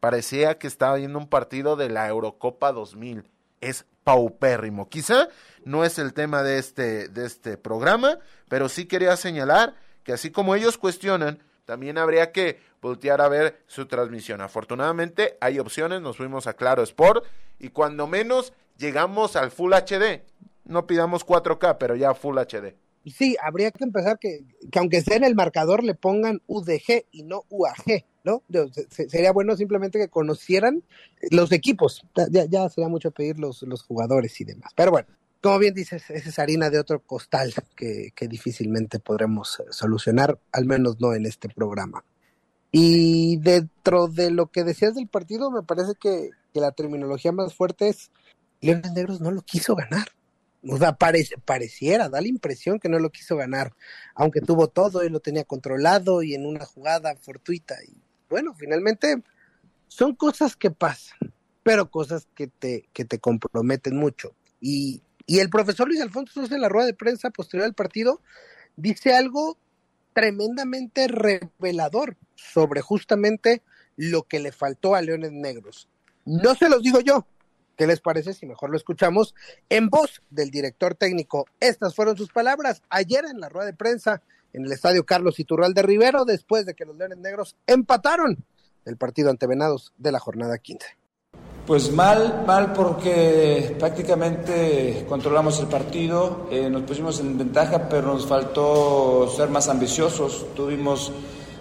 [0.00, 3.24] parecía que estaba viendo un partido de la Eurocopa 2000.
[3.60, 4.88] Es paupérrimo.
[4.88, 5.28] Quizá
[5.64, 9.74] no es el tema de este, de este programa, pero sí quería señalar
[10.08, 14.40] que así como ellos cuestionan, también habría que voltear a ver su transmisión.
[14.40, 17.26] Afortunadamente hay opciones, nos fuimos a Claro Sport
[17.58, 20.22] y cuando menos llegamos al Full HD.
[20.64, 22.74] No pidamos 4K, pero ya Full HD.
[23.04, 27.24] Sí, habría que empezar que, que aunque sea en el marcador le pongan UDG y
[27.24, 28.42] no UAG, ¿no?
[28.88, 30.82] sería bueno simplemente que conocieran
[31.30, 32.02] los equipos.
[32.30, 34.72] Ya, ya sería mucho pedir los, los jugadores y demás.
[34.74, 35.08] Pero bueno,
[35.40, 40.66] como bien dices, esa es harina de otro costal que, difícilmente podremos eh, solucionar, al
[40.66, 42.04] menos no en este programa.
[42.72, 47.88] Y dentro de lo que decías del partido, me parece que, la terminología más fuerte
[47.88, 48.10] es
[48.60, 50.08] Leones Negros no lo quiso ganar.
[50.68, 53.74] O sea, pareciera, da la impresión que no lo quiso ganar,
[54.16, 57.76] aunque tuvo todo y lo tenía controlado y en una jugada fortuita.
[57.86, 59.22] Y bueno, finalmente
[59.86, 64.34] son cosas que pasan, pero cosas que te, que te comprometen mucho.
[64.60, 68.22] Y y el profesor Luis Alfonso en la rueda de prensa posterior al partido
[68.76, 69.58] dice algo
[70.14, 73.62] tremendamente revelador sobre justamente
[73.94, 75.86] lo que le faltó a Leones Negros.
[76.24, 77.26] No se los digo yo.
[77.76, 79.34] ¿Qué les parece si mejor lo escuchamos
[79.68, 81.44] en voz del director técnico?
[81.60, 84.22] Estas fueron sus palabras ayer en la rueda de prensa
[84.54, 88.46] en el estadio Carlos Iturral de Rivero después de que los Leones Negros empataron
[88.86, 90.96] el partido ante Venados de la jornada 15
[91.68, 98.24] Pues mal, mal porque prácticamente controlamos el partido, eh, nos pusimos en ventaja, pero nos
[98.24, 100.46] faltó ser más ambiciosos.
[100.56, 101.12] Tuvimos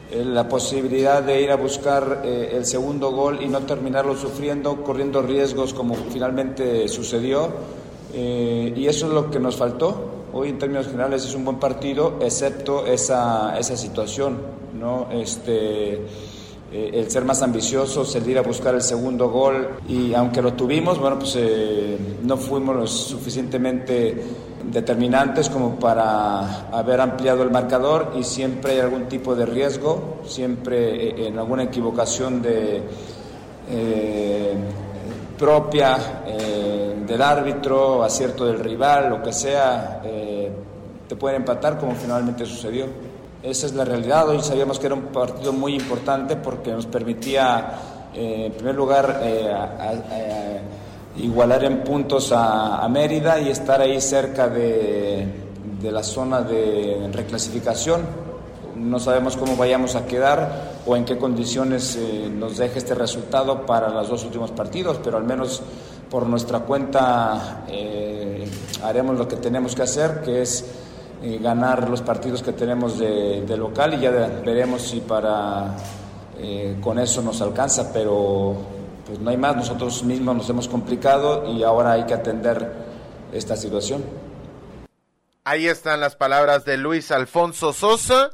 [0.09, 4.81] eh, la posibilidad de ir a buscar eh, el segundo gol y no terminarlo sufriendo,
[4.81, 7.49] corriendo riesgos como finalmente sucedió.
[8.13, 9.89] y eso es lo que nos faltó.
[10.31, 14.37] Hoy en términos generales es un buen partido, excepto esa, esa situación.
[14.79, 15.09] ¿no?
[15.11, 15.99] Este,
[16.69, 20.51] eh, el ser más ambiciosos, el ir a buscar el segundo gol y aunque lo
[20.51, 24.21] tuvimos, bueno, pues eh, no fuimos lo suficientemente
[24.69, 31.07] determinantes como para haber ampliado el marcador y siempre hay algún tipo de riesgo, siempre
[31.07, 32.83] eh, en alguna equivocación de
[35.37, 35.97] propia
[37.05, 42.85] del árbitro, acierto del rival, lo que sea, te pueden empatar como finalmente sucedió.
[43.47, 44.27] Esa es la realidad.
[44.27, 47.79] Hoy sabíamos que era un partido muy importante porque nos permitía,
[48.13, 50.59] eh, en primer lugar, eh,
[51.15, 55.25] igualar en puntos a, Mérida y estar ahí cerca de,
[55.81, 58.01] la zona de reclasificación.
[58.75, 63.65] No sabemos cómo vayamos a quedar o en qué condiciones eh, nos deje este resultado
[63.65, 65.61] para los dos últimos partidos, pero al menos
[66.09, 67.65] por nuestra cuenta
[68.83, 70.65] haremos lo que tenemos que hacer, que es
[71.21, 75.75] eh, ganar los partidos que tenemos de, local y ya veremos si para
[76.37, 78.55] eh, con eso nos alcanza, pero
[79.05, 82.71] pues no hay más, nosotros mismos nos hemos complicado y ahora hay que atender
[83.31, 84.03] esta situación.
[85.43, 88.31] Ahí están las palabras de Luis Alfonso Sosa,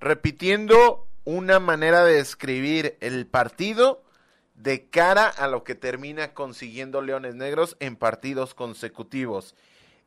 [0.00, 4.02] repitiendo una manera de escribir el partido
[4.54, 9.54] de cara a lo que termina consiguiendo Leones Negros en partidos consecutivos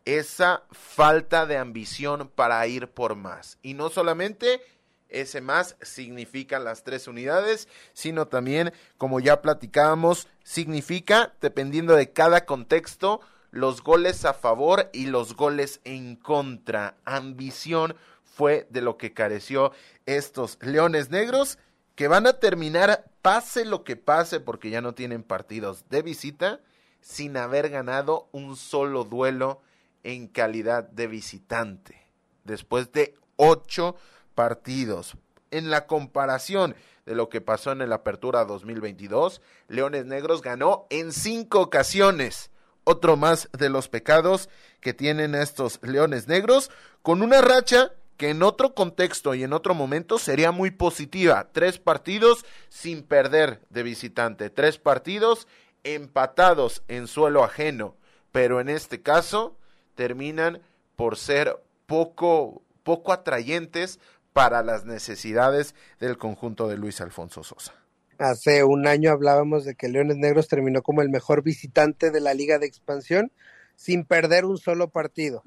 [0.06, 3.58] esa falta de ambición para ir por más.
[3.62, 4.62] Y no solamente
[5.10, 12.46] ese más significan las tres unidades, sino también, como ya platicábamos, significa, dependiendo de cada
[12.46, 16.98] contexto, los goles a favor y los goles en contra.
[17.06, 19.72] Ambición fue de lo que careció
[20.08, 21.60] estos Leones Negros,
[21.96, 26.60] que van a terminar, pase lo que pase, porque ya no tienen partidos de visita,
[27.00, 29.62] sin haber ganado un solo duelo
[30.04, 32.08] en calidad de visitante,
[32.44, 33.96] después de ocho
[34.36, 35.16] partidos.
[35.52, 41.12] En la comparación de lo que pasó en el Apertura 2022, Leones Negros ganó en
[41.12, 42.50] cinco ocasiones.
[42.86, 44.50] Otro más de los pecados
[44.82, 46.70] que tienen estos Leones Negros,
[47.02, 51.50] con una racha que en otro contexto y en otro momento sería muy positiva.
[51.52, 55.48] Tres partidos sin perder de visitante, tres partidos
[55.84, 57.96] empatados en suelo ajeno.
[58.32, 59.58] Pero en este caso,
[59.96, 60.62] terminan
[60.96, 64.00] por ser poco, poco atrayentes
[64.34, 67.74] para las necesidades del conjunto de Luis Alfonso Sosa.
[68.18, 72.34] Hace un año hablábamos de que Leones Negros terminó como el mejor visitante de la
[72.34, 73.32] Liga de Expansión
[73.76, 75.44] sin perder un solo partido.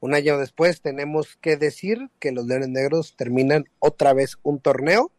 [0.00, 5.12] Un año después tenemos que decir que los Leones Negros terminan otra vez un torneo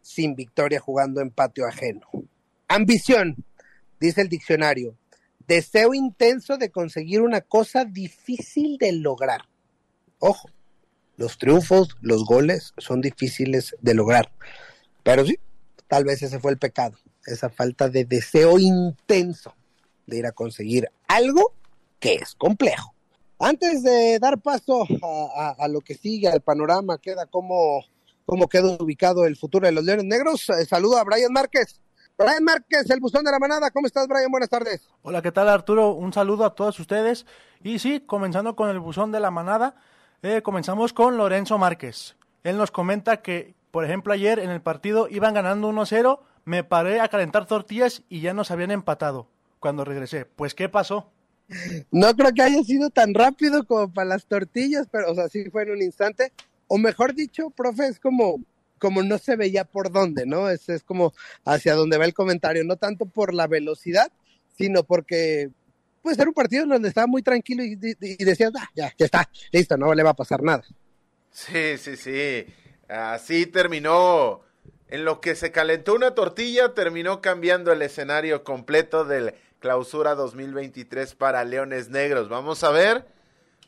[0.00, 2.08] sin victoria jugando en patio ajeno.
[2.68, 3.44] Ambición,
[3.98, 4.96] dice el diccionario,
[5.48, 9.40] deseo intenso de conseguir una cosa difícil de lograr.
[10.18, 10.48] Ojo,
[11.16, 14.30] los triunfos, los goles son difíciles de lograr.
[15.02, 15.38] Pero sí,
[15.88, 19.54] tal vez ese fue el pecado, esa falta de deseo intenso
[20.06, 21.54] de ir a conseguir algo
[21.98, 22.94] que es complejo.
[23.40, 24.84] Antes de dar paso
[25.58, 27.84] a, lo que sigue, al panorama, queda como,
[28.26, 30.48] como queda ubicado el futuro de los Leones Negros.
[30.50, 31.80] Eh, saludo a Brian Márquez.
[32.18, 33.70] Brian Márquez, el buzón de la manada.
[33.70, 34.28] ¿Cómo estás, Brian?
[34.28, 34.88] Buenas tardes.
[35.02, 35.92] Hola, ¿qué tal, Arturo?
[35.92, 37.26] Un saludo a todos ustedes.
[37.62, 39.76] Y sí, comenzando con el buzón de la manada,
[40.22, 42.16] eh, comenzamos con Lorenzo Márquez.
[42.42, 47.00] Él nos comenta que, por ejemplo, ayer en el partido iban ganando 1-0, me paré
[47.00, 49.28] a calentar tortillas y ya nos habían empatado
[49.60, 50.24] cuando regresé.
[50.24, 51.12] Pues, ¿qué pasó?
[51.92, 55.48] No creo que haya sido tan rápido como para las tortillas, pero, o sea, sí
[55.50, 56.32] fue en un instante.
[56.66, 58.40] O mejor dicho, profe, es como
[58.78, 60.48] como no se veía por dónde, ¿no?
[60.48, 61.12] Es, es como
[61.44, 64.10] hacia donde va el comentario, no tanto por la velocidad,
[64.56, 65.50] sino porque
[66.02, 69.76] puede ser un partido donde estaba muy tranquilo y, y, ah, ya, ya está, listo,
[69.76, 70.64] no le va a pasar nada.
[71.30, 72.46] Sí, sí, sí.
[72.88, 74.40] Así terminó.
[74.90, 81.14] En lo que se calentó una tortilla, terminó cambiando el escenario completo del clausura 2023
[81.14, 82.30] para Leones Negros.
[82.30, 83.04] Vamos a ver,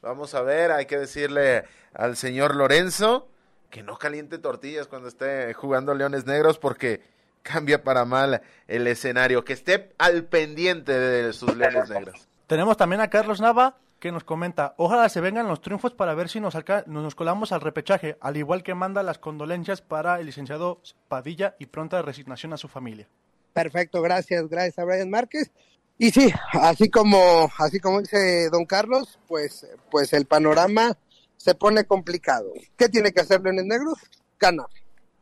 [0.01, 3.29] vamos a ver, hay que decirle al señor Lorenzo
[3.71, 7.01] que no caliente tortillas cuando esté jugando Leones Negros porque
[7.43, 12.29] cambia para mal el escenario, que esté al pendiente de sus Leones Negros.
[12.47, 16.31] Tenemos también a Carlos Nava que nos comenta, ojalá se vengan los triunfos para ver
[16.31, 16.57] si nos,
[16.87, 21.67] nos colamos al repechaje, al igual que manda las condolencias para el licenciado Padilla y
[21.67, 23.09] pronta resignación a su familia.
[23.53, 25.51] Perfecto, gracias, gracias a Brian Márquez.
[25.99, 30.97] Y sí, así como, así como dice don Carlos, pues, pues el panorama
[31.41, 32.53] se pone complicado.
[32.77, 33.99] ¿Qué tiene que hacer Leones Negros?
[34.39, 34.67] Ganar.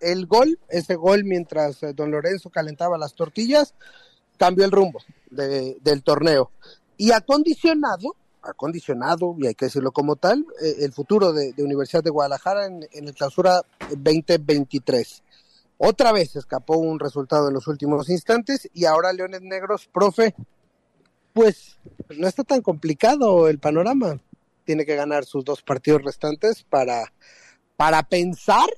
[0.00, 3.72] El gol, ese gol mientras eh, don Lorenzo calentaba las tortillas,
[4.36, 5.00] cambió el rumbo
[5.30, 6.50] del torneo.
[6.96, 12.10] Y acondicionado, acondicionado, y hay que decirlo como tal, eh, el futuro de, Universidad de
[12.10, 13.62] Guadalajara en, en el clausura
[13.96, 15.22] 2023.
[15.76, 20.34] Otra vez escapó un resultado en los últimos instantes y ahora Leones Negros, profe,
[21.32, 21.78] pues
[22.16, 24.18] no está tan complicado el panorama.
[24.68, 27.10] Tiene que ganar sus dos partidos restantes para,
[27.78, 28.68] para pensar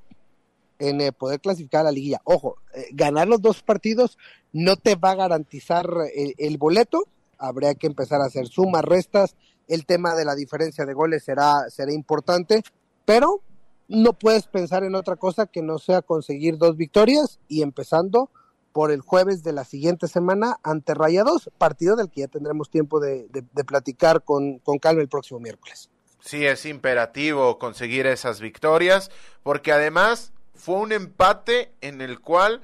[0.78, 2.20] en eh, poder clasificar a la liguilla.
[2.22, 4.16] Ojo, eh, ganar los dos partidos
[4.52, 7.08] no te va a garantizar eh, el boleto.
[7.38, 9.34] Habría que empezar a hacer sumas, restas.
[9.66, 12.62] El tema de la diferencia de goles será, será importante,
[13.04, 13.42] pero
[13.88, 18.30] no puedes pensar en otra cosa que no sea conseguir dos victorias y empezando
[18.72, 23.00] por el jueves de la siguiente semana ante Rayados, partido del que ya tendremos tiempo
[23.00, 23.28] de,
[23.66, 25.90] platicar con, con calma el próximo miércoles.
[26.20, 29.10] Sí, es imperativo conseguir esas victorias,
[29.42, 32.62] porque además fue un empate en el cual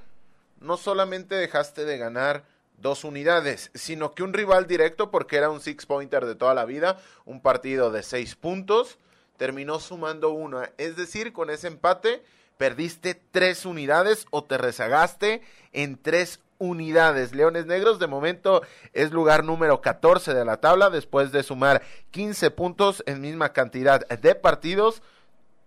[0.61, 2.45] no solamente dejaste de ganar
[2.79, 6.99] dos unidades, sino que un rival directo, porque era un six-pointer de toda la vida,
[7.25, 8.99] un partido de seis puntos,
[9.37, 10.73] terminó sumando una.
[10.77, 12.23] Es decir, con ese empate
[12.57, 15.43] perdiste tres unidades o te rezagaste
[15.73, 17.35] en tres unidades.
[17.35, 22.51] Leones Negros de momento es lugar número 14 de la tabla después de sumar 15
[22.51, 25.03] puntos en misma cantidad de partidos.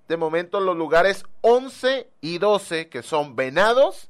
[0.07, 4.09] De momento los lugares 11 y 12 que son Venados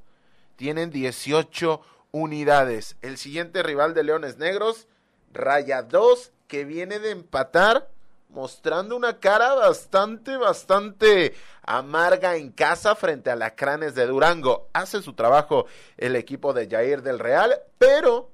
[0.56, 2.96] tienen 18 unidades.
[3.02, 4.88] El siguiente rival de Leones Negros,
[5.34, 7.90] Raya 2, que viene de empatar
[8.30, 14.70] mostrando una cara bastante, bastante amarga en casa frente a la Cranes de Durango.
[14.74, 15.66] Hace su trabajo
[15.98, 18.30] el equipo de Jair del Real, pero,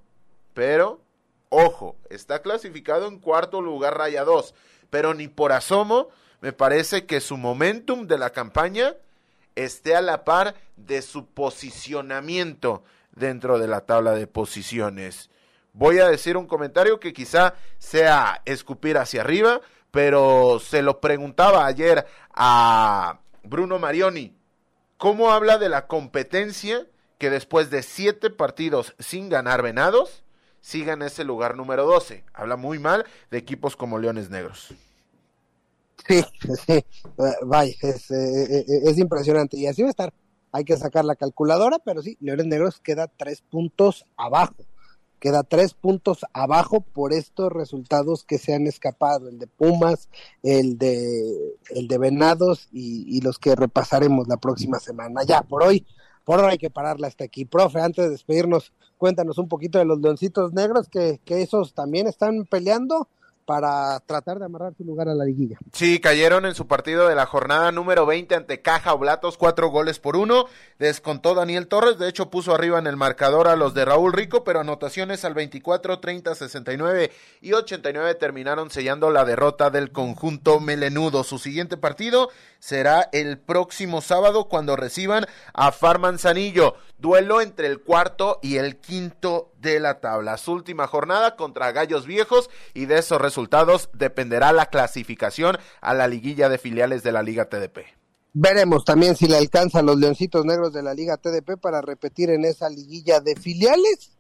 [0.54, 1.02] pero,
[1.50, 4.54] ojo, está clasificado en cuarto lugar Raya 2,
[4.90, 6.10] pero ni por asomo
[6.42, 8.96] me parece que su momentum de la campaña
[9.56, 12.84] esté a la par de su posicionamiento
[13.14, 15.30] dentro de la tabla de posiciones.
[15.72, 19.62] Voy a decir un comentario que quizá sea escupir hacia arriba,
[19.96, 24.36] pero se lo preguntaba ayer a Bruno Marioni,
[24.98, 26.86] ¿cómo habla de la competencia
[27.18, 30.26] que después de siete partidos sin ganar venados,
[30.60, 32.26] siga en ese lugar número 12?
[32.34, 34.74] Habla muy mal de equipos como Leones Negros.
[36.06, 36.22] Sí,
[36.68, 36.86] sí,
[37.44, 40.14] vaya, es, eh, eh, es impresionante y así va a estar.
[40.52, 44.56] Hay que sacar la calculadora, pero sí, Leones Negros queda tres puntos abajo
[45.26, 50.08] queda tres puntos abajo por estos resultados que se han escapado, el de Pumas,
[50.44, 55.24] el de, el de Venados y, los que repasaremos la próxima semana.
[55.24, 55.84] Ya, por hoy,
[56.26, 57.44] por hoy hay que pararla hasta aquí.
[57.44, 62.06] Profe, antes de despedirnos, cuéntanos un poquito de los leoncitos negros, que, que esos también
[62.06, 63.10] están peleando
[63.46, 65.58] para tratar de amarrar su lugar a la liguilla.
[65.72, 70.00] Sí, cayeron en su partido de la jornada número 20 ante Caja Oblatos, cuatro goles
[70.00, 70.46] por uno.
[70.80, 74.44] Descontó Daniel Torres, de hecho puso arriba en el marcador a los de Raúl Rico,
[74.44, 81.24] pero anotaciones al 24, 30, 69 y 89 terminaron sellando la derrota del conjunto melenudo.
[81.24, 82.30] Su siguiente partido
[82.60, 86.76] será el próximo sábado cuando reciban a Far Manzanillo.
[86.98, 90.38] Duelo entre el cuarto y el quinto de la tabla.
[90.38, 96.08] Su última jornada contra Gallos Viejos y de esos resultados dependerá la clasificación a la
[96.08, 97.80] liguilla de filiales de la Liga TDP.
[98.34, 102.46] Veremos también si le alcanzan los Leoncitos Negros de la Liga TDP para repetir en
[102.46, 104.12] esa liguilla de filiales.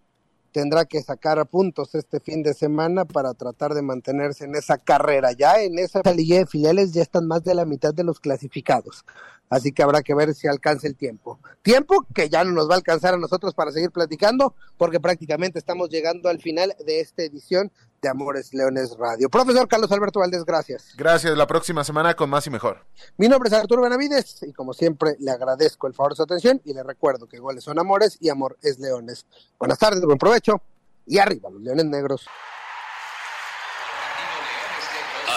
[0.51, 5.33] Tendrá que sacar puntos este fin de semana para tratar de mantenerse en esa carrera.
[5.33, 9.03] Ya en esa liguilla de filiales ya están más de la mitad de los clasificados
[9.49, 11.39] así que habrá que ver si alcanza el tiempo.
[11.61, 15.59] Tiempo que ya no nos va a alcanzar a nosotros para seguir platicando, porque prácticamente
[15.59, 17.71] estamos llegando al final de esta edición
[18.01, 19.29] de Amores Leones Radio.
[19.29, 20.93] Profesor Carlos Alberto Valdés, gracias.
[20.97, 22.85] Gracias, la próxima semana con más y mejor.
[23.17, 26.61] Mi nombre es Arturo Benavides y como siempre le agradezco el favor de su atención
[26.65, 29.25] y le recuerdo que goles son amores y amor es leones.
[29.57, 30.61] Buenas tardes, buen provecho
[31.07, 32.25] y arriba los leones negros.